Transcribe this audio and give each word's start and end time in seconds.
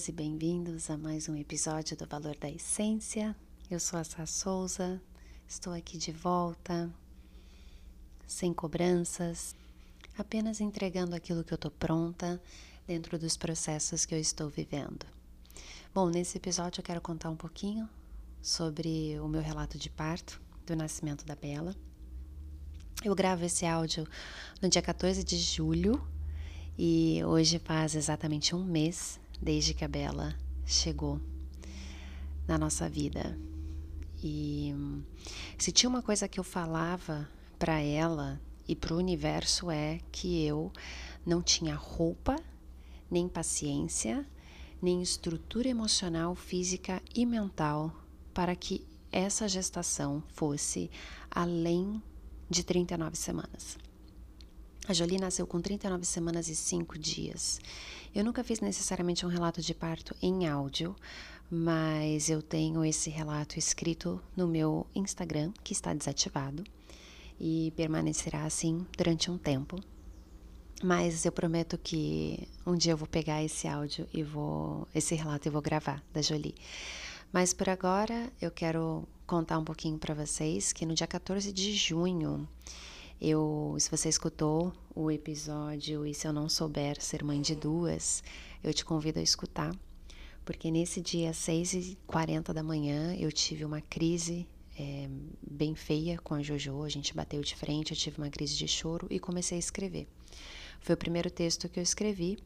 bem-vindas 0.00 0.08
e 0.08 0.12
bem-vindos 0.12 0.90
a 0.90 0.96
mais 0.96 1.28
um 1.28 1.36
episódio 1.36 1.94
do 1.96 2.06
Valor 2.06 2.34
da 2.38 2.48
Essência. 2.48 3.36
Eu 3.70 3.78
sou 3.78 3.98
a 3.98 4.04
Sá 4.04 4.24
Souza, 4.24 5.00
estou 5.46 5.74
aqui 5.74 5.98
de 5.98 6.10
volta, 6.10 6.90
sem 8.26 8.54
cobranças, 8.54 9.54
apenas 10.16 10.60
entregando 10.60 11.14
aquilo 11.14 11.44
que 11.44 11.52
eu 11.52 11.56
estou 11.56 11.70
pronta 11.70 12.40
dentro 12.86 13.18
dos 13.18 13.36
processos 13.36 14.06
que 14.06 14.14
eu 14.14 14.18
estou 14.18 14.48
vivendo. 14.48 15.04
Bom, 15.92 16.08
nesse 16.08 16.38
episódio 16.38 16.80
eu 16.80 16.84
quero 16.84 17.00
contar 17.00 17.28
um 17.28 17.36
pouquinho 17.36 17.88
sobre 18.40 19.18
o 19.20 19.28
meu 19.28 19.42
relato 19.42 19.76
de 19.76 19.90
parto, 19.90 20.40
do 20.64 20.74
nascimento 20.74 21.26
da 21.26 21.36
Bela. 21.36 21.74
Eu 23.04 23.14
gravo 23.14 23.44
esse 23.44 23.66
áudio 23.66 24.06
no 24.62 24.68
dia 24.68 24.80
14 24.80 25.22
de 25.22 25.36
julho 25.36 26.00
e 26.78 27.22
hoje 27.24 27.58
faz 27.58 27.94
exatamente 27.94 28.54
um 28.54 28.64
mês 28.64 29.20
desde 29.40 29.74
que 29.74 29.84
a 29.84 29.88
Bela 29.88 30.34
chegou 30.66 31.20
na 32.46 32.58
nossa 32.58 32.88
vida. 32.88 33.38
E 34.22 34.74
se 35.56 35.72
tinha 35.72 35.88
uma 35.88 36.02
coisa 36.02 36.28
que 36.28 36.38
eu 36.38 36.44
falava 36.44 37.28
para 37.58 37.80
ela 37.80 38.40
e 38.68 38.76
para 38.76 38.94
o 38.94 38.98
universo 38.98 39.70
é 39.70 40.00
que 40.12 40.44
eu 40.44 40.72
não 41.24 41.42
tinha 41.42 41.74
roupa, 41.74 42.36
nem 43.10 43.28
paciência, 43.28 44.26
nem 44.80 45.02
estrutura 45.02 45.68
emocional, 45.68 46.34
física 46.34 47.02
e 47.14 47.26
mental 47.26 47.94
para 48.32 48.54
que 48.54 48.86
essa 49.12 49.48
gestação 49.48 50.22
fosse 50.28 50.90
além 51.30 52.02
de 52.48 52.62
39 52.62 53.16
semanas. 53.16 53.76
A 54.88 54.92
Jolie 54.92 55.18
nasceu 55.18 55.46
com 55.46 55.60
39 55.60 56.04
semanas 56.04 56.48
e 56.48 56.56
5 56.56 56.98
dias. 56.98 57.60
Eu 58.14 58.24
nunca 58.24 58.42
fiz 58.42 58.60
necessariamente 58.60 59.24
um 59.24 59.28
relato 59.28 59.60
de 59.60 59.74
parto 59.74 60.16
em 60.20 60.48
áudio, 60.48 60.96
mas 61.50 62.28
eu 62.28 62.42
tenho 62.42 62.84
esse 62.84 63.10
relato 63.10 63.58
escrito 63.58 64.20
no 64.36 64.48
meu 64.48 64.86
Instagram, 64.94 65.52
que 65.62 65.72
está 65.72 65.92
desativado, 65.94 66.64
e 67.38 67.72
permanecerá 67.76 68.44
assim 68.44 68.86
durante 68.96 69.30
um 69.30 69.38
tempo. 69.38 69.78
Mas 70.82 71.24
eu 71.24 71.30
prometo 71.30 71.76
que 71.76 72.48
um 72.66 72.74
dia 72.74 72.92
eu 72.92 72.96
vou 72.96 73.06
pegar 73.06 73.44
esse 73.44 73.68
áudio 73.68 74.08
e 74.12 74.22
vou 74.22 74.88
esse 74.94 75.14
relato 75.14 75.46
e 75.46 75.50
vou 75.50 75.60
gravar 75.60 76.02
da 76.12 76.22
Jolie. 76.22 76.54
Mas 77.32 77.52
por 77.52 77.68
agora 77.68 78.32
eu 78.40 78.50
quero 78.50 79.06
contar 79.26 79.58
um 79.58 79.64
pouquinho 79.64 79.98
para 79.98 80.14
vocês 80.14 80.72
que 80.72 80.86
no 80.86 80.94
dia 80.94 81.06
14 81.06 81.52
de 81.52 81.72
junho 81.74 82.48
eu, 83.20 83.76
se 83.78 83.90
você 83.90 84.08
escutou 84.08 84.72
o 84.94 85.10
episódio 85.10 86.06
e 86.06 86.14
se 86.14 86.26
eu 86.26 86.32
não 86.32 86.48
souber 86.48 87.00
ser 87.02 87.22
mãe 87.22 87.40
de 87.40 87.54
duas, 87.54 88.22
eu 88.64 88.72
te 88.72 88.84
convido 88.84 89.18
a 89.18 89.22
escutar, 89.22 89.74
porque 90.44 90.70
nesse 90.70 91.00
dia 91.00 91.32
6h40 91.32 92.52
da 92.52 92.62
manhã 92.62 93.14
eu 93.16 93.30
tive 93.30 93.64
uma 93.64 93.82
crise 93.82 94.48
é, 94.78 95.08
bem 95.42 95.74
feia 95.74 96.18
com 96.18 96.34
a 96.34 96.42
Jojo, 96.42 96.82
a 96.82 96.88
gente 96.88 97.14
bateu 97.14 97.42
de 97.42 97.54
frente, 97.54 97.90
eu 97.90 97.96
tive 97.96 98.16
uma 98.16 98.30
crise 98.30 98.56
de 98.56 98.66
choro 98.66 99.06
e 99.10 99.18
comecei 99.18 99.56
a 99.56 99.58
escrever. 99.58 100.08
Foi 100.80 100.94
o 100.94 100.98
primeiro 100.98 101.30
texto 101.30 101.68
que 101.68 101.78
eu 101.78 101.82
escrevi, 101.82 102.38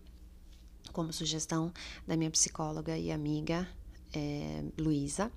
como 0.92 1.12
sugestão 1.12 1.72
da 2.04 2.16
minha 2.16 2.30
psicóloga 2.30 2.98
e 2.98 3.12
amiga 3.12 3.68
é, 4.12 4.64
Luísa, 4.76 5.30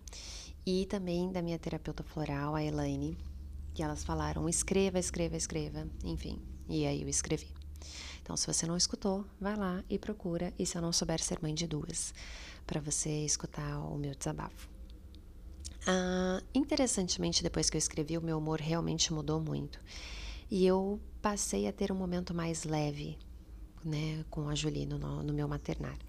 e 0.65 0.87
também 0.87 1.31
da 1.31 1.43
minha 1.43 1.59
terapeuta 1.59 2.03
floral, 2.03 2.55
a 2.55 2.63
Elaine, 2.63 3.15
que 3.77 3.83
elas 3.83 4.03
falaram: 4.03 4.49
escreva, 4.49 4.97
escreva, 4.97 5.37
escreva, 5.37 5.87
enfim. 6.03 6.41
E 6.67 6.87
aí 6.87 7.03
eu 7.03 7.07
escrevi. 7.07 7.47
Então, 8.23 8.35
se 8.35 8.47
você 8.47 8.65
não 8.65 8.75
escutou, 8.75 9.23
vai 9.39 9.55
lá 9.55 9.83
e 9.87 9.99
procura. 9.99 10.51
E 10.57 10.65
se 10.65 10.75
eu 10.75 10.81
não 10.81 10.91
souber 10.91 11.21
ser 11.21 11.39
mãe 11.43 11.53
de 11.53 11.67
duas, 11.67 12.11
para 12.65 12.81
você 12.81 13.23
escutar 13.23 13.79
o 13.79 13.95
meu 13.95 14.15
desabafo. 14.15 14.67
Ah, 15.85 16.41
interessantemente, 16.55 17.43
depois 17.43 17.69
que 17.69 17.77
eu 17.77 17.79
escrevi, 17.79 18.17
o 18.17 18.21
meu 18.21 18.39
humor 18.39 18.59
realmente 18.59 19.13
mudou 19.13 19.39
muito. 19.39 19.79
E 20.49 20.65
eu 20.65 20.99
passei 21.21 21.67
a 21.67 21.71
ter 21.71 21.91
um 21.91 21.95
momento 21.95 22.33
mais 22.33 22.63
leve, 22.63 23.15
né, 23.85 24.25
com 24.31 24.49
a 24.49 24.55
Julie 24.55 24.87
no, 24.87 24.97
no 25.21 25.33
meu 25.33 25.47
maternário. 25.47 26.05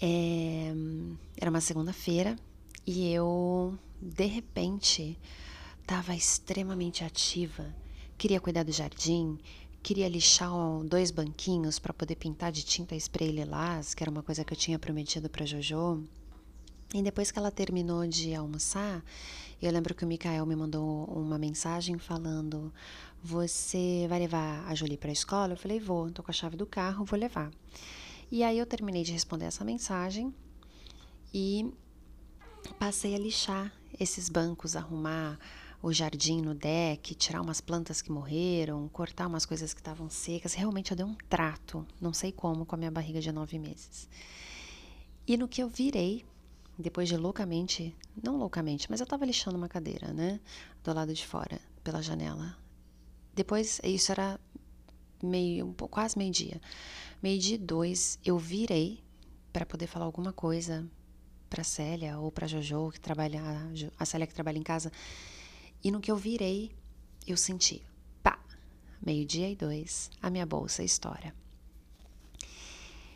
É, 0.00 0.72
era 1.36 1.50
uma 1.50 1.60
segunda-feira 1.60 2.36
e 2.86 3.12
eu, 3.12 3.78
de 4.00 4.24
repente, 4.24 5.18
estava 5.90 6.14
extremamente 6.14 7.02
ativa. 7.02 7.66
Queria 8.16 8.40
cuidar 8.40 8.62
do 8.62 8.70
jardim, 8.70 9.36
queria 9.82 10.08
lixar 10.08 10.48
dois 10.84 11.10
banquinhos 11.10 11.80
para 11.80 11.92
poder 11.92 12.14
pintar 12.14 12.52
de 12.52 12.62
tinta 12.62 12.94
spray 12.94 13.32
lilás, 13.32 13.92
que 13.92 14.04
era 14.04 14.10
uma 14.10 14.22
coisa 14.22 14.44
que 14.44 14.52
eu 14.52 14.56
tinha 14.56 14.78
prometido 14.78 15.28
para 15.28 15.44
Jojo. 15.44 16.04
E 16.94 17.02
depois 17.02 17.32
que 17.32 17.40
ela 17.40 17.50
terminou 17.50 18.06
de 18.06 18.32
almoçar, 18.36 19.02
eu 19.60 19.72
lembro 19.72 19.92
que 19.92 20.04
o 20.04 20.06
Mikael 20.06 20.46
me 20.46 20.54
mandou 20.54 21.06
uma 21.06 21.36
mensagem 21.36 21.98
falando: 21.98 22.72
Você 23.20 24.06
vai 24.08 24.20
levar 24.20 24.64
a 24.68 24.74
Jolie 24.76 24.96
para 24.96 25.10
a 25.10 25.12
escola? 25.12 25.54
Eu 25.54 25.58
falei: 25.58 25.80
Vou, 25.80 26.06
estou 26.06 26.24
com 26.24 26.30
a 26.30 26.34
chave 26.34 26.56
do 26.56 26.66
carro, 26.66 27.04
vou 27.04 27.18
levar. 27.18 27.50
E 28.30 28.44
aí 28.44 28.56
eu 28.56 28.66
terminei 28.66 29.02
de 29.02 29.10
responder 29.10 29.46
essa 29.46 29.64
mensagem 29.64 30.32
e 31.34 31.68
passei 32.78 33.12
a 33.16 33.18
lixar 33.18 33.72
esses 33.98 34.28
bancos, 34.28 34.76
arrumar 34.76 35.36
o 35.82 35.92
jardim 35.92 36.42
no 36.42 36.54
deck, 36.54 37.14
tirar 37.14 37.40
umas 37.40 37.60
plantas 37.60 38.02
que 38.02 38.12
morreram, 38.12 38.88
cortar 38.88 39.26
umas 39.26 39.46
coisas 39.46 39.72
que 39.72 39.80
estavam 39.80 40.10
secas. 40.10 40.54
Realmente 40.54 40.90
eu 40.90 40.96
dei 40.96 41.06
um 41.06 41.14
trato, 41.28 41.86
não 42.00 42.12
sei 42.12 42.30
como, 42.32 42.66
com 42.66 42.74
a 42.74 42.78
minha 42.78 42.90
barriga 42.90 43.20
de 43.20 43.32
nove 43.32 43.58
meses. 43.58 44.08
E 45.26 45.36
no 45.36 45.48
que 45.48 45.62
eu 45.62 45.68
virei, 45.68 46.24
depois 46.78 47.08
de 47.08 47.16
loucamente, 47.16 47.96
não 48.22 48.36
loucamente, 48.36 48.90
mas 48.90 49.00
eu 49.00 49.04
estava 49.04 49.24
lixando 49.24 49.56
uma 49.56 49.68
cadeira, 49.68 50.12
né, 50.12 50.40
do 50.84 50.92
lado 50.92 51.14
de 51.14 51.26
fora, 51.26 51.60
pela 51.82 52.02
janela. 52.02 52.56
Depois, 53.34 53.80
isso 53.82 54.12
era 54.12 54.38
meio, 55.22 55.74
quase 55.90 56.18
meio-dia. 56.18 56.60
Meio-dia 57.22 57.58
dois, 57.58 58.18
eu 58.24 58.38
virei 58.38 59.02
para 59.52 59.64
poder 59.64 59.86
falar 59.86 60.04
alguma 60.04 60.32
coisa 60.32 60.86
para 61.48 61.64
Célia 61.64 62.18
ou 62.18 62.30
para 62.30 62.46
Jojo 62.46 62.90
que 62.92 63.00
trabalha 63.00 63.42
a 63.98 64.04
Célia 64.04 64.26
que 64.26 64.34
trabalha 64.34 64.58
em 64.58 64.62
casa 64.62 64.92
e 65.82 65.90
no 65.90 66.00
que 66.00 66.10
eu 66.10 66.16
virei, 66.16 66.72
eu 67.26 67.36
senti, 67.36 67.82
pá, 68.22 68.38
meio-dia 69.00 69.50
e 69.50 69.56
dois, 69.56 70.10
a 70.20 70.28
minha 70.28 70.46
bolsa 70.46 70.82
estoura. 70.82 71.34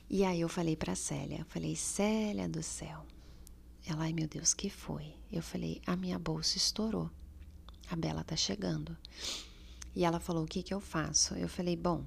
E 0.09 0.25
aí 0.25 0.41
eu 0.41 0.49
falei 0.49 0.77
para 0.77 0.95
Célia, 0.95 1.45
falei, 1.49 1.75
Célia 1.75 2.49
do 2.49 2.63
céu. 2.63 3.05
Ela, 3.87 4.05
ai 4.05 4.13
meu 4.13 4.27
Deus, 4.27 4.55
que 4.55 4.71
foi? 4.71 5.15
Eu 5.31 5.43
falei, 5.43 5.83
a 5.87 5.97
minha 5.97 6.19
bolsa 6.19 6.57
estourou. 6.57 7.11
A 7.91 7.97
Bela 7.97 8.25
tá 8.25 8.37
chegando. 8.37 8.97
E 9.95 10.05
ela 10.05 10.19
falou, 10.19 10.45
o 10.45 10.47
que 10.47 10.63
que 10.63 10.73
eu 10.73 10.81
faço? 10.81 11.35
Eu 11.35 11.49
falei, 11.49 11.77
bom, 11.77 12.05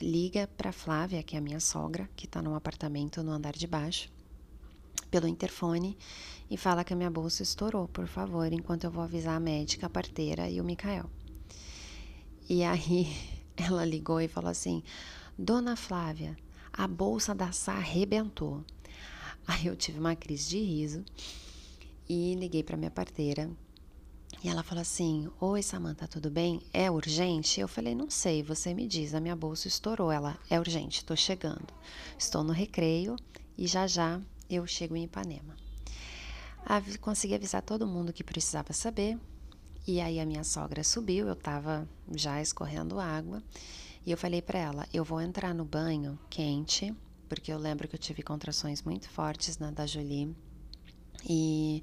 liga 0.00 0.46
para 0.46 0.72
Flávia, 0.72 1.22
que 1.22 1.36
é 1.36 1.38
a 1.38 1.42
minha 1.42 1.60
sogra, 1.60 2.08
que 2.16 2.26
tá 2.26 2.40
num 2.40 2.54
apartamento 2.54 3.22
no 3.22 3.32
andar 3.32 3.52
de 3.52 3.66
baixo, 3.66 4.10
pelo 5.10 5.26
interfone 5.26 5.96
e 6.50 6.56
fala 6.56 6.84
que 6.84 6.92
a 6.92 6.96
minha 6.96 7.10
bolsa 7.10 7.42
estourou, 7.42 7.88
por 7.88 8.06
favor, 8.06 8.52
enquanto 8.52 8.84
eu 8.84 8.90
vou 8.90 9.02
avisar 9.02 9.36
a 9.36 9.40
médica, 9.40 9.86
a 9.86 9.90
parteira 9.90 10.48
e 10.48 10.60
o 10.60 10.64
Mikael. 10.64 11.10
E 12.48 12.64
aí 12.64 13.06
ela 13.56 13.84
ligou 13.84 14.20
e 14.20 14.28
falou 14.28 14.50
assim: 14.50 14.82
Dona 15.38 15.76
Flávia, 15.76 16.36
a 16.72 16.86
bolsa 16.86 17.34
da 17.34 17.52
Sá 17.52 17.74
arrebentou. 17.74 18.64
Aí 19.46 19.66
eu 19.66 19.76
tive 19.76 19.98
uma 19.98 20.16
crise 20.16 20.50
de 20.50 20.58
riso 20.58 21.04
e 22.08 22.34
liguei 22.34 22.62
para 22.62 22.76
minha 22.76 22.90
parteira. 22.90 23.50
E 24.42 24.48
ela 24.48 24.62
falou 24.62 24.82
assim: 24.82 25.28
Oi, 25.40 25.62
Samanta, 25.62 26.06
tudo 26.06 26.30
bem? 26.30 26.60
É 26.72 26.90
urgente? 26.90 27.60
Eu 27.60 27.68
falei: 27.68 27.94
Não 27.94 28.08
sei, 28.08 28.42
você 28.42 28.72
me 28.72 28.86
diz, 28.86 29.14
a 29.14 29.20
minha 29.20 29.36
bolsa 29.36 29.68
estourou. 29.68 30.12
Ela: 30.12 30.38
É 30.48 30.58
urgente, 30.58 30.98
estou 30.98 31.16
chegando. 31.16 31.66
Estou 32.18 32.44
no 32.44 32.52
recreio 32.52 33.16
e 33.56 33.66
já 33.66 33.86
já 33.86 34.20
eu 34.48 34.66
chego 34.66 34.96
em 34.96 35.04
Ipanema. 35.04 35.56
Consegui 37.00 37.34
avisar 37.34 37.62
todo 37.62 37.86
mundo 37.86 38.12
que 38.12 38.24
precisava 38.24 38.72
saber. 38.72 39.18
E 39.86 40.00
aí 40.00 40.20
a 40.20 40.26
minha 40.26 40.44
sogra 40.44 40.84
subiu, 40.84 41.26
eu 41.26 41.32
estava 41.32 41.88
já 42.14 42.42
escorrendo 42.42 43.00
água. 43.00 43.42
E 44.04 44.10
eu 44.10 44.18
falei 44.18 44.42
para 44.42 44.58
ela: 44.58 44.86
eu 44.92 45.04
vou 45.04 45.20
entrar 45.20 45.54
no 45.54 45.64
banho 45.64 46.18
quente, 46.28 46.94
porque 47.28 47.52
eu 47.52 47.58
lembro 47.58 47.88
que 47.88 47.94
eu 47.94 47.98
tive 47.98 48.22
contrações 48.22 48.82
muito 48.82 49.08
fortes 49.08 49.58
na 49.58 49.70
da 49.70 49.86
Jolie. 49.86 50.34
E 51.28 51.82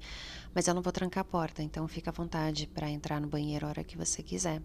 mas 0.54 0.66
eu 0.66 0.74
não 0.74 0.82
vou 0.82 0.92
trancar 0.92 1.22
a 1.22 1.24
porta, 1.24 1.62
então 1.62 1.86
fica 1.86 2.10
à 2.10 2.12
vontade 2.12 2.66
para 2.68 2.88
entrar 2.88 3.20
no 3.20 3.28
banheiro 3.28 3.66
a 3.66 3.70
hora 3.70 3.84
que 3.84 3.96
você 3.96 4.22
quiser. 4.22 4.62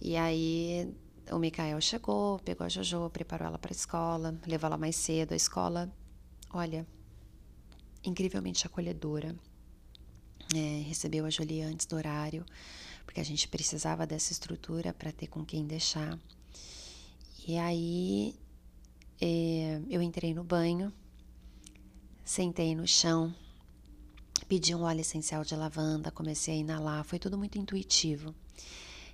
E 0.00 0.16
aí 0.16 0.94
o 1.30 1.38
Mikael 1.38 1.80
chegou, 1.80 2.38
pegou 2.40 2.64
a 2.64 2.68
Jojo, 2.68 3.10
preparou 3.10 3.48
ela 3.48 3.58
para 3.58 3.72
a 3.72 3.76
escola, 3.76 4.38
levou 4.46 4.68
ela 4.68 4.78
mais 4.78 4.96
cedo. 4.96 5.32
A 5.32 5.36
escola 5.36 5.90
olha, 6.52 6.86
incrivelmente 8.04 8.66
acolhedora. 8.66 9.34
É, 10.54 10.82
recebeu 10.86 11.26
a 11.26 11.30
Jolie 11.30 11.62
antes 11.62 11.86
do 11.86 11.96
horário, 11.96 12.44
porque 13.04 13.20
a 13.20 13.24
gente 13.24 13.48
precisava 13.48 14.06
dessa 14.06 14.32
estrutura 14.32 14.94
para 14.94 15.12
ter 15.12 15.26
com 15.26 15.44
quem 15.44 15.66
deixar. 15.66 16.18
E 17.46 17.58
aí 17.58 18.34
é, 19.20 19.80
eu 19.90 20.00
entrei 20.00 20.32
no 20.32 20.44
banho, 20.44 20.92
sentei 22.24 22.74
no 22.74 22.86
chão, 22.86 23.34
pedi 24.48 24.74
um 24.74 24.82
óleo 24.82 25.00
essencial 25.00 25.44
de 25.44 25.54
lavanda, 25.54 26.10
comecei 26.10 26.54
a 26.54 26.58
inalar, 26.58 27.04
foi 27.04 27.18
tudo 27.18 27.36
muito 27.36 27.58
intuitivo. 27.58 28.34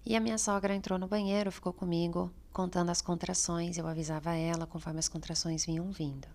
E 0.07 0.15
a 0.15 0.21
minha 0.21 0.37
sogra 0.37 0.75
entrou 0.75 0.99
no 0.99 1.09
banheiro, 1.09 1.51
ficou 1.51 1.73
comigo, 1.73 2.31
contando 2.53 2.91
as 2.91 3.01
contrações, 3.01 3.79
eu 3.79 3.87
avisava 3.87 4.35
ela 4.37 4.67
conforme 4.67 5.01
as 5.01 5.09
contrações 5.09 5.65
vinham 5.65 5.91
vindo. 5.91 6.29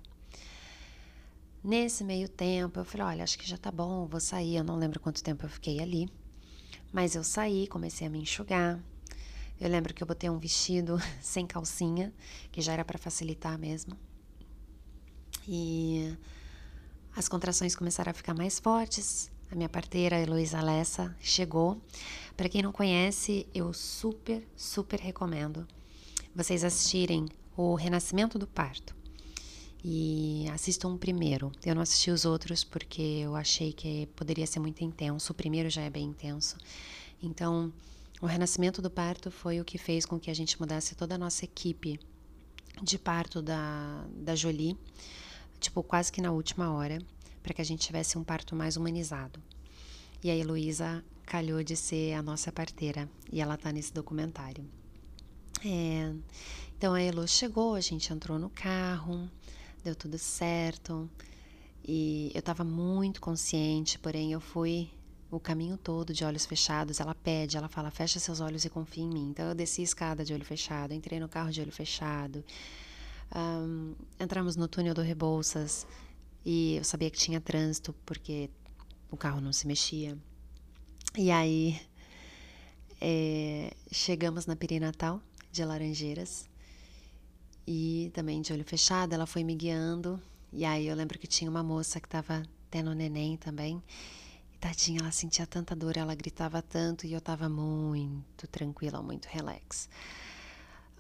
Nesse 1.64 2.04
meio 2.04 2.30
tempo, 2.30 2.80
eu 2.80 2.86
falei: 2.86 3.08
olha, 3.08 3.24
acho 3.24 3.38
que 3.38 3.48
já 3.48 3.58
tá 3.58 3.72
bom, 3.72 4.06
vou 4.08 4.20
sair. 4.20 4.56
Eu 4.56 4.64
não 4.64 4.78
lembro 4.78 5.00
quanto 5.00 5.24
tempo 5.24 5.46
eu 5.46 5.50
fiquei 5.50 5.80
ali, 5.80 6.10
mas 6.92 7.16
eu 7.16 7.24
saí, 7.24 7.68
comecei 7.68 8.08
a 8.08 8.10
me 8.10 8.20
enxugar. 8.20 8.80
Eu 9.60 9.70
lembro 9.70 9.94
que 9.94 10.02
eu 10.02 10.08
botei 10.08 10.30
um 10.30 10.40
vestido 10.40 10.98
sem 11.22 11.46
calcinha, 11.46 12.14
que 12.52 12.62
já 12.62 12.74
era 12.74 12.86
para 12.86 12.98
facilitar 12.98 13.58
mesmo. 13.60 13.98
E 15.48 16.18
as 17.16 17.28
contrações 17.28 17.76
começaram 17.76 18.12
a 18.12 18.14
ficar 18.14 18.34
mais 18.34 18.60
fortes. 18.60 19.30
A 19.52 19.56
minha 19.56 19.68
parteira, 19.68 20.22
Heloísa 20.22 20.62
Lessa, 20.62 21.16
chegou. 21.20 21.82
Para 22.38 22.48
quem 22.48 22.62
não 22.62 22.72
conhece, 22.72 23.48
eu 23.54 23.74
super, 23.74 24.48
super 24.56 25.00
recomendo 25.00 25.68
vocês 26.34 26.64
assistirem 26.64 27.26
o 27.58 27.74
Renascimento 27.76 28.38
do 28.38 28.48
Parto. 28.48 28.99
E 29.84 30.46
assistam 30.54 30.90
o 30.90 30.98
primeiro. 30.98 31.52
Eu 31.66 31.74
não 31.74 31.82
assisti 31.82 32.12
os 32.12 32.26
outros 32.26 32.64
porque 32.64 33.02
eu 33.02 33.36
achei 33.36 33.72
que 33.72 34.08
poderia 34.16 34.46
ser 34.46 34.60
muito 34.60 34.84
intenso. 34.84 35.32
O 35.32 35.36
primeiro 35.36 35.70
já 35.70 35.82
é 35.82 35.90
bem 35.90 36.06
intenso. 36.06 36.58
Então, 37.22 37.72
o 38.22 38.26
Renascimento 38.26 38.82
do 38.82 38.90
Parto 38.90 39.32
foi 39.32 39.62
o 39.62 39.66
que 39.66 39.78
fez 39.78 40.06
com 40.06 40.20
que 40.20 40.30
a 40.30 40.34
gente 40.34 40.60
mudasse 40.60 40.96
toda 40.96 41.16
a 41.16 41.18
nossa 41.18 41.46
equipe 41.46 42.00
de 42.82 42.98
parto 42.98 43.42
da, 43.42 44.06
da 44.16 44.36
Jolie, 44.36 44.78
tipo, 45.60 45.84
quase 45.84 46.12
que 46.12 46.22
na 46.22 46.32
última 46.32 46.72
hora, 46.72 47.00
para 47.42 47.54
que 47.54 47.62
a 47.62 47.66
gente 47.66 47.86
tivesse 47.86 48.18
um 48.18 48.24
parto 48.24 48.56
mais 48.56 48.76
humanizado. 48.76 49.42
E 50.24 50.30
a 50.30 50.36
Heloísa 50.36 51.04
calhou 51.26 51.64
de 51.64 51.76
ser 51.76 52.14
a 52.14 52.22
nossa 52.22 52.52
parteira 52.52 53.10
e 53.32 53.40
ela 53.40 53.56
tá 53.56 53.72
nesse 53.72 53.94
documentário. 53.94 54.66
É, 55.64 56.14
então 56.78 56.94
a 56.94 57.02
Elo 57.02 57.28
chegou, 57.28 57.76
a 57.76 57.82
gente 57.82 58.12
entrou 58.12 58.40
no 58.40 58.50
carro, 58.50 59.30
deu 59.84 59.96
tudo 59.96 60.18
certo. 60.18 61.10
E 61.84 62.32
eu 62.34 62.40
estava 62.40 62.64
muito 62.64 63.22
consciente, 63.22 63.98
porém 64.00 64.32
eu 64.32 64.40
fui 64.40 64.90
o 65.32 65.40
caminho 65.40 65.78
todo 65.78 66.14
de 66.14 66.24
olhos 66.24 66.46
fechados. 66.46 67.00
Ela 67.00 67.16
pede, 67.16 67.58
ela 67.58 67.68
fala: 67.68 67.92
fecha 67.92 68.20
seus 68.20 68.40
olhos 68.40 68.66
e 68.66 68.70
confia 68.70 69.04
em 69.04 69.10
mim. 69.10 69.30
Então 69.30 69.48
eu 69.48 69.56
desci 69.56 69.82
a 69.82 69.84
escada 69.84 70.26
de 70.26 70.34
olho 70.34 70.46
fechado, 70.46 70.94
entrei 70.94 71.20
no 71.20 71.30
carro 71.30 71.52
de 71.52 71.62
olho 71.62 71.72
fechado. 71.72 72.44
Um, 73.36 73.94
entramos 74.20 74.56
no 74.56 74.68
túnel 74.68 74.94
do 74.94 75.02
Rebouças 75.02 75.86
e 76.44 76.78
eu 76.78 76.84
sabia 76.84 77.12
que 77.12 77.18
tinha 77.18 77.40
trânsito 77.40 77.94
porque 78.06 78.50
o 79.12 79.18
carro 79.18 79.40
não 79.40 79.54
se 79.54 79.68
mexia. 79.68 80.18
E 81.18 81.30
aí 81.32 81.80
é, 83.00 83.74
chegamos 83.92 84.46
na 84.46 84.56
perinatal 84.56 85.22
de 85.52 85.64
Laranjeiras 85.64 86.49
e 87.72 88.10
também 88.16 88.42
de 88.42 88.52
olho 88.52 88.66
fechado, 88.66 89.14
ela 89.14 89.28
foi 89.28 89.44
me 89.44 89.54
guiando. 89.54 90.20
E 90.52 90.66
aí 90.66 90.88
eu 90.88 90.96
lembro 90.96 91.20
que 91.20 91.28
tinha 91.28 91.48
uma 91.48 91.62
moça 91.62 92.00
que 92.00 92.08
estava 92.08 92.42
tendo 92.72 92.96
neném 92.96 93.38
também. 93.38 93.80
E 94.52 94.58
tadinha, 94.58 95.02
ela 95.02 95.12
sentia 95.12 95.46
tanta 95.46 95.76
dor, 95.76 95.96
ela 95.96 96.16
gritava 96.16 96.64
tanto 96.64 97.06
e 97.06 97.14
eu 97.14 97.20
estava 97.20 97.48
muito 97.48 98.48
tranquila, 98.48 99.04
muito 99.04 99.28
relax. 99.28 99.88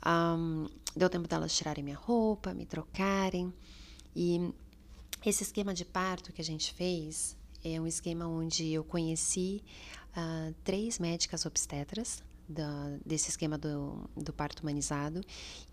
Um, 0.06 0.68
deu 0.95 1.10
tempo 1.10 1.27
delas 1.27 1.56
tirarem 1.57 1.83
minha 1.83 1.98
roupa, 1.98 2.54
me 2.54 2.68
trocarem. 2.68 3.51
E 4.16 4.54
esse 5.25 5.42
esquema 5.42 5.74
de 5.74 5.83
parto 5.83 6.31
que 6.31 6.39
a 6.39 6.45
gente 6.45 6.71
fez 6.71 7.36
é 7.63 7.81
um 7.81 7.88
esquema 7.88 8.27
onde 8.27 8.71
eu 8.71 8.83
conheci 8.83 9.63
uh, 10.16 10.54
três 10.63 11.00
médicas 11.00 11.48
obstetras 11.48 12.21
da, 12.50 12.98
desse 13.06 13.30
esquema 13.30 13.57
do, 13.57 14.10
do 14.18 14.34
parto 14.34 14.62
humanizado 14.62 15.22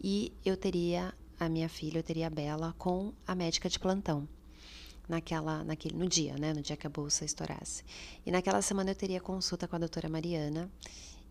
e 0.00 0.32
eu 0.44 0.56
teria 0.56 1.14
a 1.40 1.48
minha 1.48 1.68
filha, 1.68 1.98
eu 1.98 2.02
teria 2.02 2.26
a 2.26 2.30
Bela 2.30 2.74
com 2.78 3.12
a 3.26 3.34
médica 3.34 3.68
de 3.68 3.78
plantão 3.78 4.28
naquela, 5.08 5.64
naquele, 5.64 5.96
no 5.96 6.06
dia, 6.06 6.36
né, 6.36 6.52
no 6.52 6.62
dia 6.62 6.76
que 6.76 6.86
a 6.86 6.90
bolsa 6.90 7.24
estourasse. 7.24 7.84
E 8.24 8.30
naquela 8.30 8.60
semana 8.60 8.90
eu 8.90 8.94
teria 8.94 9.20
consulta 9.20 9.66
com 9.66 9.76
a 9.76 9.78
doutora 9.78 10.08
Mariana 10.08 10.70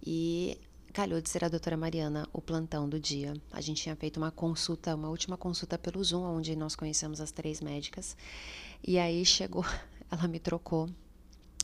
e 0.05 0.57
calhou 0.93 1.19
de 1.19 1.29
ser 1.29 1.43
a 1.43 1.49
doutora 1.49 1.75
Mariana 1.75 2.27
o 2.31 2.41
plantão 2.41 2.87
do 2.87 2.99
dia. 2.99 3.33
A 3.51 3.61
gente 3.61 3.83
tinha 3.83 3.95
feito 3.95 4.17
uma 4.17 4.31
consulta, 4.31 4.95
uma 4.95 5.09
última 5.09 5.37
consulta 5.37 5.77
pelo 5.77 6.03
Zoom, 6.03 6.23
onde 6.23 6.55
nós 6.55 6.75
conhecemos 6.75 7.19
as 7.19 7.31
três 7.31 7.59
médicas. 7.59 8.15
E 8.83 8.97
aí 8.97 9.25
chegou, 9.25 9.65
ela 10.09 10.27
me 10.27 10.39
trocou 10.39 10.89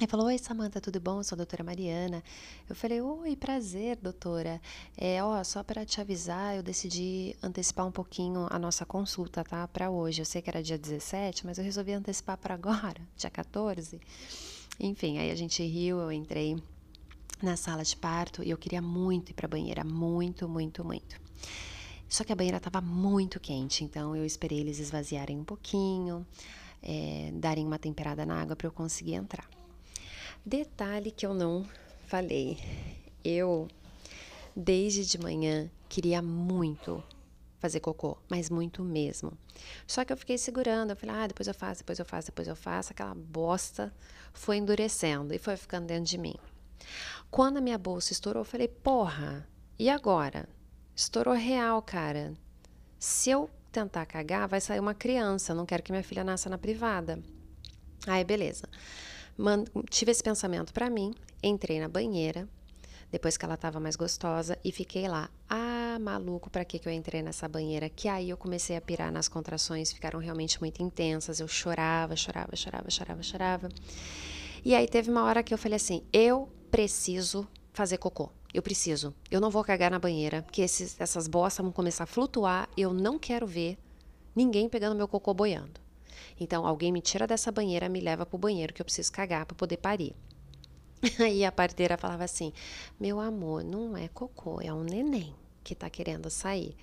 ele 0.03 0.09
falou: 0.09 0.25
Oi, 0.27 0.37
Samanta, 0.37 0.81
tudo 0.81 0.99
bom? 0.99 1.19
Eu 1.19 1.23
sou 1.23 1.35
a 1.35 1.37
doutora 1.37 1.63
Mariana. 1.63 2.23
Eu 2.67 2.75
falei: 2.75 3.01
Oi, 3.01 3.35
prazer, 3.35 3.97
doutora. 3.97 4.61
É, 4.97 5.23
ó, 5.23 5.43
só 5.43 5.63
para 5.63 5.85
te 5.85 6.01
avisar, 6.01 6.55
eu 6.55 6.63
decidi 6.63 7.35
antecipar 7.41 7.85
um 7.85 7.91
pouquinho 7.91 8.47
a 8.49 8.57
nossa 8.57 8.85
consulta, 8.85 9.43
tá? 9.43 9.67
Para 9.67 9.89
hoje. 9.89 10.21
Eu 10.21 10.25
sei 10.25 10.41
que 10.41 10.49
era 10.49 10.63
dia 10.63 10.77
17, 10.77 11.45
mas 11.45 11.57
eu 11.57 11.63
resolvi 11.63 11.93
antecipar 11.93 12.37
para 12.37 12.53
agora, 12.53 13.01
dia 13.15 13.29
14. 13.29 13.99
Enfim, 14.79 15.19
aí 15.19 15.29
a 15.29 15.35
gente 15.35 15.63
riu, 15.63 15.99
eu 15.99 16.11
entrei 16.11 16.57
na 17.41 17.55
sala 17.55 17.83
de 17.83 17.95
parto 17.95 18.43
e 18.43 18.49
eu 18.49 18.57
queria 18.57 18.81
muito 18.81 19.29
ir 19.29 19.33
para 19.33 19.47
banheira, 19.47 19.83
muito, 19.83 20.47
muito, 20.47 20.83
muito. 20.83 21.19
Só 22.07 22.23
que 22.23 22.33
a 22.33 22.35
banheira 22.35 22.57
estava 22.57 22.81
muito 22.81 23.39
quente, 23.39 23.83
então 23.83 24.15
eu 24.15 24.25
esperei 24.25 24.59
eles 24.59 24.79
esvaziarem 24.79 25.39
um 25.39 25.43
pouquinho, 25.43 26.25
é, 26.83 27.31
darem 27.35 27.65
uma 27.65 27.79
temperada 27.79 28.25
na 28.25 28.41
água 28.41 28.55
para 28.55 28.67
eu 28.67 28.71
conseguir 28.71 29.13
entrar. 29.13 29.60
Detalhe 30.43 31.11
que 31.11 31.23
eu 31.23 31.35
não 31.35 31.63
falei. 32.07 32.57
Eu, 33.23 33.67
desde 34.55 35.05
de 35.05 35.19
manhã, 35.19 35.69
queria 35.87 36.19
muito 36.19 37.03
fazer 37.59 37.79
cocô, 37.79 38.17
mas 38.27 38.49
muito 38.49 38.83
mesmo. 38.83 39.37
Só 39.85 40.03
que 40.03 40.11
eu 40.11 40.17
fiquei 40.17 40.39
segurando, 40.39 40.89
eu 40.89 40.95
falei, 40.95 41.15
ah, 41.15 41.27
depois 41.27 41.47
eu 41.47 41.53
faço, 41.53 41.81
depois 41.81 41.99
eu 41.99 42.05
faço, 42.05 42.27
depois 42.29 42.47
eu 42.47 42.55
faço. 42.55 42.91
Aquela 42.91 43.13
bosta 43.13 43.93
foi 44.33 44.57
endurecendo 44.57 45.31
e 45.31 45.37
foi 45.37 45.55
ficando 45.55 45.85
dentro 45.85 46.05
de 46.05 46.17
mim. 46.17 46.35
Quando 47.29 47.57
a 47.57 47.61
minha 47.61 47.77
bolsa 47.77 48.11
estourou, 48.11 48.41
eu 48.41 48.45
falei, 48.45 48.67
porra, 48.67 49.47
e 49.77 49.91
agora? 49.91 50.49
Estourou 50.95 51.35
real, 51.35 51.83
cara. 51.83 52.33
Se 52.97 53.29
eu 53.29 53.47
tentar 53.71 54.07
cagar, 54.07 54.47
vai 54.47 54.59
sair 54.59 54.79
uma 54.79 54.95
criança. 54.95 55.53
Não 55.53 55.67
quero 55.67 55.83
que 55.83 55.91
minha 55.91 56.03
filha 56.03 56.23
nasça 56.23 56.49
na 56.49 56.57
privada. 56.57 57.21
Aí, 58.07 58.23
beleza 58.23 58.67
tive 59.89 60.11
esse 60.11 60.23
pensamento 60.23 60.73
para 60.73 60.89
mim, 60.89 61.13
entrei 61.41 61.79
na 61.79 61.87
banheira, 61.87 62.47
depois 63.11 63.35
que 63.35 63.43
ela 63.43 63.55
estava 63.55 63.79
mais 63.79 63.95
gostosa, 63.95 64.57
e 64.63 64.71
fiquei 64.71 65.07
lá. 65.07 65.29
Ah, 65.49 65.97
maluco, 65.99 66.49
para 66.49 66.63
que, 66.63 66.79
que 66.79 66.87
eu 66.87 66.93
entrei 66.93 67.21
nessa 67.21 67.47
banheira? 67.47 67.89
Que 67.89 68.07
aí 68.07 68.29
eu 68.29 68.37
comecei 68.37 68.77
a 68.77 68.81
pirar 68.81 69.11
nas 69.11 69.27
contrações, 69.27 69.91
ficaram 69.91 70.19
realmente 70.19 70.59
muito 70.61 70.81
intensas. 70.81 71.39
Eu 71.39 71.47
chorava, 71.47 72.15
chorava, 72.15 72.55
chorava, 72.55 72.89
chorava, 72.89 73.21
chorava. 73.21 73.69
E 74.63 74.73
aí 74.73 74.87
teve 74.87 75.09
uma 75.09 75.23
hora 75.25 75.43
que 75.43 75.53
eu 75.53 75.57
falei 75.57 75.75
assim: 75.75 76.03
eu 76.13 76.49
preciso 76.69 77.45
fazer 77.73 77.97
cocô. 77.97 78.29
Eu 78.53 78.61
preciso. 78.61 79.13
Eu 79.29 79.41
não 79.41 79.49
vou 79.49 79.63
cagar 79.63 79.91
na 79.91 79.99
banheira, 79.99 80.41
porque 80.41 80.61
esses, 80.61 80.99
essas 80.99 81.27
bostas 81.27 81.63
vão 81.63 81.71
começar 81.73 82.05
a 82.05 82.07
flutuar. 82.07 82.69
Eu 82.77 82.93
não 82.93 83.19
quero 83.19 83.45
ver 83.45 83.77
ninguém 84.35 84.69
pegando 84.69 84.95
meu 84.95 85.07
cocô 85.07 85.33
boiando. 85.33 85.80
Então, 86.39 86.65
alguém 86.65 86.91
me 86.91 87.01
tira 87.01 87.27
dessa 87.27 87.51
banheira, 87.51 87.89
me 87.89 87.99
leva 87.99 88.25
para 88.25 88.35
o 88.35 88.39
banheiro 88.39 88.73
que 88.73 88.81
eu 88.81 88.85
preciso 88.85 89.11
cagar 89.11 89.45
para 89.45 89.55
poder 89.55 89.77
parir. 89.77 90.15
Aí 91.19 91.43
a 91.43 91.51
parteira 91.51 91.97
falava 91.97 92.23
assim: 92.23 92.53
Meu 92.99 93.19
amor, 93.19 93.63
não 93.63 93.97
é 93.97 94.07
cocô, 94.07 94.61
é 94.61 94.73
um 94.73 94.83
neném 94.83 95.33
que 95.63 95.75
tá 95.75 95.89
querendo 95.89 96.29
sair. 96.29 96.75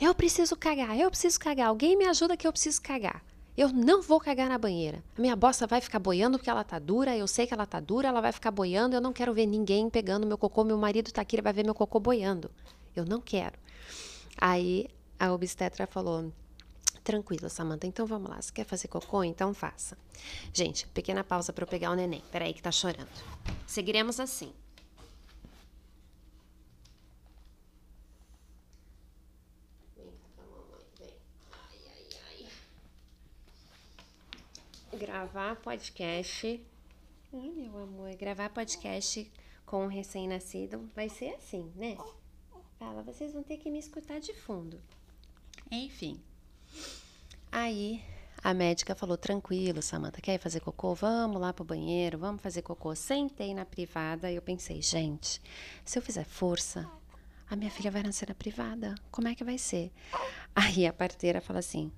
Eu 0.00 0.14
preciso 0.14 0.56
cagar, 0.56 0.98
eu 0.98 1.10
preciso 1.10 1.38
cagar. 1.38 1.68
Alguém 1.68 1.96
me 1.96 2.06
ajuda 2.06 2.36
que 2.36 2.46
eu 2.46 2.52
preciso 2.52 2.80
cagar. 2.80 3.22
Eu 3.56 3.68
não 3.68 4.02
vou 4.02 4.18
cagar 4.18 4.48
na 4.48 4.58
banheira. 4.58 5.02
A 5.16 5.20
minha 5.20 5.36
bosta 5.36 5.66
vai 5.66 5.80
ficar 5.80 6.00
boiando 6.00 6.38
porque 6.38 6.50
ela 6.50 6.64
tá 6.64 6.78
dura. 6.78 7.16
Eu 7.16 7.28
sei 7.28 7.46
que 7.46 7.54
ela 7.54 7.66
tá 7.66 7.78
dura, 7.78 8.08
ela 8.08 8.20
vai 8.20 8.32
ficar 8.32 8.50
boiando. 8.50 8.96
Eu 8.96 9.00
não 9.00 9.12
quero 9.12 9.32
ver 9.32 9.46
ninguém 9.46 9.88
pegando 9.88 10.26
meu 10.26 10.36
cocô. 10.36 10.64
Meu 10.64 10.76
marido 10.76 11.12
tá 11.12 11.22
aqui, 11.22 11.36
ele 11.36 11.42
vai 11.42 11.52
ver 11.52 11.64
meu 11.64 11.74
cocô 11.74 12.00
boiando. 12.00 12.50
Eu 12.96 13.04
não 13.04 13.20
quero. 13.20 13.56
Aí 14.36 14.88
a 15.18 15.32
obstetra 15.32 15.86
falou: 15.86 16.32
Tranquilo, 17.04 17.50
Samanta. 17.50 17.86
Então 17.86 18.06
vamos 18.06 18.30
lá. 18.30 18.40
Você 18.40 18.50
quer 18.50 18.64
fazer 18.64 18.88
cocô? 18.88 19.22
Então 19.22 19.52
faça. 19.52 19.96
Gente, 20.54 20.88
pequena 20.88 21.22
pausa 21.22 21.52
para 21.52 21.64
eu 21.64 21.68
pegar 21.68 21.90
o 21.90 21.94
neném. 21.94 22.22
Peraí 22.32 22.54
que 22.54 22.62
tá 22.62 22.72
chorando. 22.72 23.06
Seguiremos 23.66 24.18
assim. 24.18 24.54
Vem 29.94 30.10
mamãe. 30.38 30.84
Vem. 30.98 31.14
Ai, 31.52 31.78
ai, 31.92 32.48
ai. 34.92 34.98
Gravar 34.98 35.56
podcast. 35.56 36.66
Ai, 37.34 37.50
meu 37.50 37.82
amor. 37.82 38.16
Gravar 38.16 38.48
podcast 38.48 39.30
com 39.66 39.84
um 39.84 39.88
recém-nascido 39.88 40.88
vai 40.94 41.10
ser 41.10 41.34
assim, 41.34 41.70
né? 41.76 41.98
Fala, 42.78 43.02
vocês 43.02 43.34
vão 43.34 43.42
ter 43.42 43.58
que 43.58 43.70
me 43.70 43.78
escutar 43.78 44.20
de 44.20 44.32
fundo. 44.32 44.80
Enfim, 45.70 46.22
Aí 47.54 48.02
a 48.42 48.52
médica 48.52 48.96
falou: 48.96 49.16
tranquilo, 49.16 49.80
Samanta, 49.80 50.20
quer 50.20 50.40
fazer 50.40 50.58
cocô? 50.58 50.92
Vamos 50.92 51.40
lá 51.40 51.52
pro 51.52 51.64
banheiro, 51.64 52.18
vamos 52.18 52.42
fazer 52.42 52.62
cocô. 52.62 52.96
Sentei 52.96 53.54
na 53.54 53.64
privada 53.64 54.28
e 54.28 54.34
eu 54.34 54.42
pensei: 54.42 54.82
gente, 54.82 55.40
se 55.84 55.96
eu 55.96 56.02
fizer 56.02 56.24
força, 56.24 56.90
a 57.48 57.54
minha 57.54 57.70
filha 57.70 57.92
vai 57.92 58.02
nascer 58.02 58.28
na 58.28 58.34
privada. 58.34 58.96
Como 59.08 59.28
é 59.28 59.36
que 59.36 59.44
vai 59.44 59.56
ser? 59.56 59.92
Aí 60.52 60.84
a 60.84 60.92
parteira 60.92 61.40
fala 61.40 61.60
assim: 61.60 61.92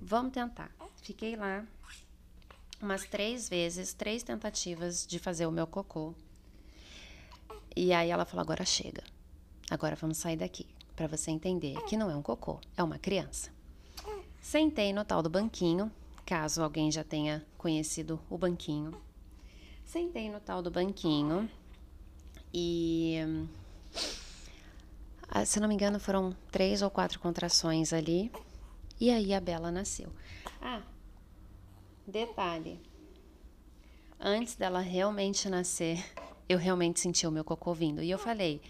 vamos 0.00 0.32
tentar. 0.32 0.70
Fiquei 1.02 1.36
lá 1.36 1.62
umas 2.80 3.04
três 3.04 3.50
vezes, 3.50 3.92
três 3.92 4.22
tentativas 4.22 5.06
de 5.06 5.18
fazer 5.18 5.44
o 5.44 5.52
meu 5.52 5.66
cocô. 5.66 6.14
E 7.76 7.92
aí 7.92 8.08
ela 8.08 8.24
falou: 8.24 8.40
agora 8.40 8.64
chega. 8.64 9.04
Agora 9.70 9.94
vamos 9.94 10.16
sair 10.16 10.38
daqui. 10.38 10.66
Para 10.96 11.06
você 11.06 11.30
entender 11.30 11.74
que 11.82 11.98
não 11.98 12.10
é 12.10 12.16
um 12.16 12.22
cocô, 12.22 12.58
é 12.74 12.82
uma 12.82 12.98
criança. 12.98 13.53
Sentei 14.44 14.92
no 14.92 15.06
tal 15.06 15.22
do 15.22 15.30
banquinho, 15.30 15.90
caso 16.26 16.62
alguém 16.62 16.92
já 16.92 17.02
tenha 17.02 17.42
conhecido 17.56 18.20
o 18.28 18.36
banquinho. 18.36 18.94
Sentei 19.86 20.30
no 20.30 20.38
tal 20.38 20.60
do 20.60 20.70
banquinho 20.70 21.48
e. 22.52 23.16
Ah, 25.26 25.46
se 25.46 25.58
não 25.58 25.66
me 25.66 25.72
engano, 25.72 25.98
foram 25.98 26.36
três 26.52 26.82
ou 26.82 26.90
quatro 26.90 27.18
contrações 27.20 27.94
ali. 27.94 28.30
E 29.00 29.10
aí 29.10 29.32
a 29.32 29.40
Bela 29.40 29.72
nasceu. 29.72 30.12
Ah, 30.60 30.82
detalhe. 32.06 32.78
Antes 34.20 34.56
dela 34.56 34.80
realmente 34.80 35.48
nascer, 35.48 36.04
eu 36.46 36.58
realmente 36.58 37.00
senti 37.00 37.26
o 37.26 37.32
meu 37.32 37.44
cocô 37.44 37.72
vindo. 37.72 38.02
E 38.02 38.10
eu 38.10 38.18
falei: 38.18 38.60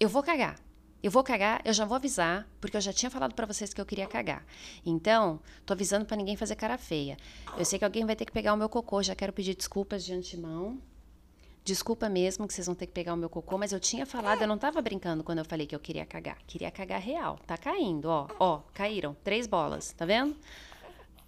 eu 0.00 0.08
vou 0.08 0.22
cagar. 0.22 0.58
Eu 1.00 1.12
vou 1.12 1.22
cagar, 1.22 1.62
eu 1.64 1.72
já 1.72 1.84
vou 1.84 1.94
avisar, 1.94 2.48
porque 2.60 2.76
eu 2.76 2.80
já 2.80 2.92
tinha 2.92 3.08
falado 3.08 3.32
para 3.32 3.46
vocês 3.46 3.72
que 3.72 3.80
eu 3.80 3.86
queria 3.86 4.06
cagar. 4.06 4.44
Então, 4.84 5.40
tô 5.64 5.72
avisando 5.72 6.04
para 6.04 6.16
ninguém 6.16 6.36
fazer 6.36 6.56
cara 6.56 6.76
feia. 6.76 7.16
Eu 7.56 7.64
sei 7.64 7.78
que 7.78 7.84
alguém 7.84 8.04
vai 8.04 8.16
ter 8.16 8.24
que 8.24 8.32
pegar 8.32 8.52
o 8.52 8.56
meu 8.56 8.68
cocô, 8.68 9.00
já 9.02 9.14
quero 9.14 9.32
pedir 9.32 9.54
desculpas 9.54 10.04
de 10.04 10.12
antemão. 10.12 10.80
Desculpa 11.64 12.08
mesmo 12.08 12.48
que 12.48 12.54
vocês 12.54 12.66
vão 12.66 12.74
ter 12.74 12.86
que 12.86 12.92
pegar 12.92 13.14
o 13.14 13.16
meu 13.16 13.28
cocô, 13.28 13.56
mas 13.58 13.72
eu 13.72 13.78
tinha 13.78 14.06
falado, 14.06 14.42
eu 14.42 14.48
não 14.48 14.58
tava 14.58 14.80
brincando 14.80 15.22
quando 15.22 15.38
eu 15.38 15.44
falei 15.44 15.66
que 15.66 15.74
eu 15.74 15.80
queria 15.80 16.04
cagar. 16.04 16.38
Queria 16.46 16.70
cagar 16.70 17.00
real. 17.00 17.38
Tá 17.46 17.56
caindo, 17.56 18.06
ó. 18.06 18.26
Ó, 18.40 18.62
caíram. 18.74 19.14
Três 19.22 19.46
bolas, 19.46 19.92
tá 19.92 20.04
vendo? 20.04 20.34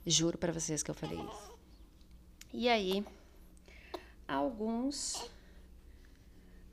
Juro 0.05 0.37
para 0.37 0.53
vocês 0.53 0.83
que 0.83 0.91
eu 0.91 0.95
falei 0.95 1.19
isso. 1.19 1.53
E 2.53 2.69
aí, 2.69 3.05
alguns 4.27 5.31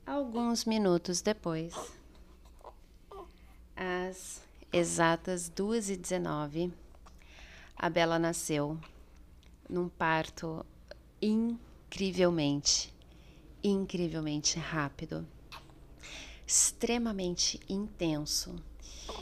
alguns 0.04 0.64
minutos 0.64 1.20
depois, 1.20 1.74
às 3.78 4.42
exatas 4.72 5.48
2h19, 5.48 6.72
a 7.76 7.88
Bela 7.88 8.18
nasceu 8.18 8.76
num 9.70 9.88
parto 9.88 10.66
incrivelmente, 11.22 12.92
incrivelmente 13.62 14.58
rápido, 14.58 15.24
extremamente 16.44 17.60
intenso. 17.68 18.56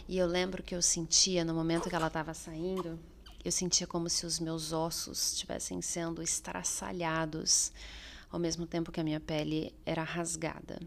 E 0.09 0.17
eu 0.17 0.27
lembro 0.27 0.63
que 0.63 0.75
eu 0.75 0.81
sentia 0.81 1.45
no 1.45 1.53
momento 1.53 1.91
que 1.91 1.95
ela 1.95 2.07
estava 2.07 2.33
saindo, 2.33 2.99
eu 3.45 3.53
sentia 3.53 3.87
como 3.87 4.09
se 4.09 4.25
os 4.25 4.41
meus 4.41 4.73
ossos 4.73 5.33
estivessem 5.33 5.83
sendo 5.83 6.23
estraçalhados, 6.23 7.71
ao 8.31 8.41
mesmo 8.41 8.67
tempo 8.67 8.91
que 8.91 9.01
a 9.01 9.05
minha 9.05 9.21
pele 9.21 9.75
era 9.85 10.03
rasgada. 10.03 10.81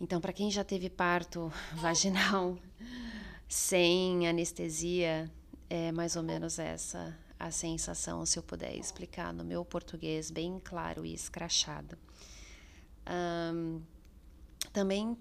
Então, 0.00 0.20
para 0.20 0.32
quem 0.32 0.50
já 0.50 0.64
teve 0.64 0.90
parto 0.90 1.52
vaginal 1.74 2.58
sem 3.48 4.28
anestesia, 4.28 5.30
é 5.70 5.92
mais 5.92 6.16
ou 6.16 6.22
menos 6.22 6.58
essa 6.58 7.16
a 7.38 7.50
sensação, 7.50 8.24
se 8.24 8.38
eu 8.38 8.42
puder 8.42 8.74
explicar 8.74 9.32
no 9.32 9.44
meu 9.44 9.64
português 9.64 10.30
bem 10.30 10.58
claro 10.62 11.04
e 11.04 11.12
escrachado. 11.12 11.98
Um, 13.06 13.82
também 14.72 15.16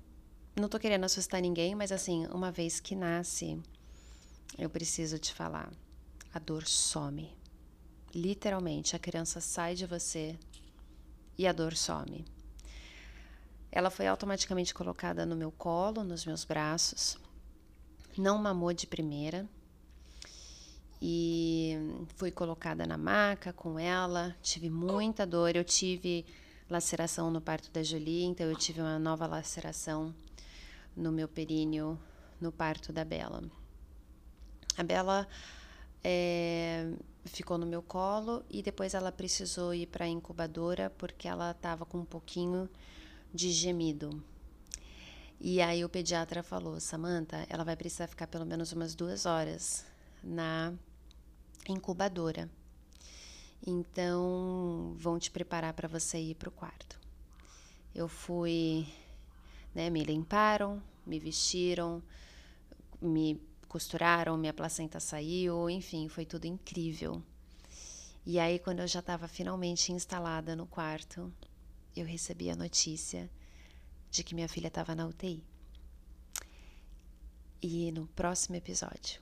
não 0.56 0.70
tô 0.70 0.80
querendo 0.80 1.04
assustar 1.04 1.42
ninguém, 1.42 1.76
mas 1.76 1.92
assim, 1.92 2.26
uma 2.28 2.52
vez 2.52 2.80
que 2.80 2.96
nasce, 2.96 3.60
eu 4.58 4.70
preciso 4.70 5.18
te 5.18 5.34
falar, 5.34 5.72
a 6.34 6.40
dor 6.40 6.66
some. 6.66 7.30
Literalmente, 8.16 8.96
a 8.96 9.00
criança 9.00 9.42
sai 9.42 9.76
de 9.76 9.86
você 9.86 10.38
e 11.38 11.48
a 11.48 11.52
dor 11.52 11.76
some. 11.76 12.24
Ela 13.76 13.90
foi 13.90 14.06
automaticamente 14.06 14.72
colocada 14.72 15.26
no 15.26 15.36
meu 15.36 15.52
colo, 15.52 16.04
nos 16.04 16.28
meus 16.28 16.46
braços. 16.46 17.18
Não 18.16 18.38
mamou 18.38 18.72
de 18.72 18.86
primeira. 18.86 19.50
E 21.02 21.76
fui 22.16 22.30
colocada 22.30 22.86
na 22.86 23.00
maca 23.00 23.52
com 23.52 23.80
ela. 23.80 24.36
Tive 24.44 24.70
muita 24.70 25.26
dor. 25.26 25.56
Eu 25.56 25.64
tive 25.64 26.24
laceração 26.70 27.32
no 27.32 27.42
parto 27.42 27.72
da 27.72 27.82
Julie, 27.82 28.26
então 28.26 28.46
eu 28.46 28.56
tive 28.56 28.80
uma 28.80 29.00
nova 29.00 29.26
laceração 29.26 30.14
no 30.96 31.12
meu 31.12 31.28
períneo 31.28 32.00
no 32.40 32.52
parto 32.52 32.94
da 32.94 33.04
Bela. 33.04 33.44
A 34.78 34.84
Bela 34.84 35.28
é, 36.04 36.94
ficou 37.26 37.58
no 37.58 37.66
meu 37.66 37.82
colo 37.82 38.44
e 38.52 38.62
depois 38.62 38.94
ela 38.94 39.12
precisou 39.12 39.74
ir 39.74 39.88
para 39.88 40.06
a 40.06 40.08
incubadora 40.08 40.92
porque 40.96 41.28
ela 41.28 41.50
estava 41.50 41.88
com 41.88 41.98
um 41.98 42.06
pouquinho 42.06 42.70
de 43.34 43.52
gemido. 43.52 44.24
E 45.40 45.62
aí 45.62 45.84
o 45.84 45.90
pediatra 45.90 46.44
falou: 46.44 46.80
Samantha, 46.80 47.46
ela 47.50 47.64
vai 47.64 47.76
precisar 47.76 48.08
ficar 48.08 48.28
pelo 48.28 48.46
menos 48.46 48.72
umas 48.72 48.96
duas 48.96 49.26
horas 49.26 49.86
na 50.24 50.74
incubadora. 51.68 52.50
Então 53.66 54.96
vão 54.98 55.18
te 55.18 55.32
preparar 55.32 55.74
para 55.74 55.88
você 55.88 56.18
ir 56.20 56.36
para 56.36 56.50
o 56.50 56.52
quarto. 56.52 57.00
Eu 57.96 58.08
fui, 58.08 58.88
né, 59.74 59.90
me 59.90 60.04
limparam, 60.04 60.82
me 61.06 61.20
vestiram, 61.20 62.02
me 63.02 63.40
costuraram, 63.68 64.38
minha 64.38 64.54
placenta 64.54 65.00
saiu, 65.00 65.70
enfim, 65.70 66.08
foi 66.08 66.26
tudo 66.26 66.46
incrível. 66.46 67.22
E 68.26 68.40
aí, 68.40 68.58
quando 68.60 68.80
eu 68.80 68.88
já 68.88 69.00
estava 69.00 69.28
finalmente 69.28 69.92
instalada 69.92 70.56
no 70.56 70.66
quarto, 70.66 71.32
eu 71.96 72.06
recebi 72.06 72.50
a 72.50 72.56
notícia 72.56 73.30
de 74.10 74.24
que 74.24 74.36
minha 74.36 74.48
filha 74.48 74.68
estava 74.68 74.96
na 74.96 75.08
UTI. 75.08 75.44
E 77.62 77.92
no 77.92 78.08
próximo 78.08 78.56
episódio 78.56 79.22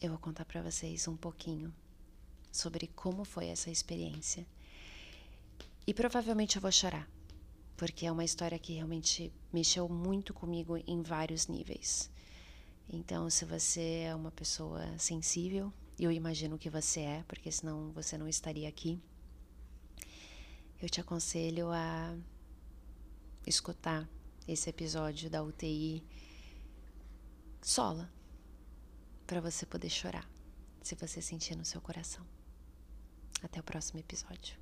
eu 0.00 0.10
vou 0.10 0.18
contar 0.18 0.44
para 0.44 0.62
vocês 0.62 1.08
um 1.08 1.16
pouquinho 1.16 1.72
sobre 2.52 2.86
como 2.88 3.24
foi 3.24 3.46
essa 3.46 3.70
experiência. 3.70 4.46
E 5.86 5.92
provavelmente 5.92 6.56
eu 6.56 6.62
vou 6.62 6.70
chorar, 6.70 7.08
porque 7.76 8.06
é 8.06 8.12
uma 8.12 8.24
história 8.24 8.58
que 8.58 8.74
realmente 8.74 9.32
mexeu 9.52 9.88
muito 9.88 10.32
comigo 10.32 10.76
em 10.86 11.02
vários 11.02 11.46
níveis. 11.46 12.10
Então, 12.88 13.30
se 13.30 13.44
você 13.44 14.04
é 14.06 14.14
uma 14.14 14.30
pessoa 14.30 14.98
sensível, 14.98 15.72
eu 15.98 16.12
imagino 16.12 16.58
que 16.58 16.68
você 16.68 17.00
é, 17.00 17.24
porque 17.26 17.50
senão 17.50 17.90
você 17.92 18.18
não 18.18 18.28
estaria 18.28 18.68
aqui 18.68 19.00
eu 20.84 20.90
te 20.90 21.00
aconselho 21.00 21.70
a 21.70 22.14
escutar 23.46 24.06
esse 24.46 24.68
episódio 24.68 25.30
da 25.30 25.42
UTI 25.42 26.04
sola, 27.62 28.12
para 29.26 29.40
você 29.40 29.64
poder 29.64 29.88
chorar, 29.88 30.28
se 30.82 30.94
você 30.94 31.22
sentir 31.22 31.56
no 31.56 31.64
seu 31.64 31.80
coração. 31.80 32.26
Até 33.42 33.60
o 33.60 33.62
próximo 33.62 33.98
episódio. 33.98 34.58